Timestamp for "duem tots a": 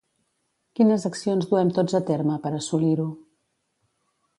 1.53-2.03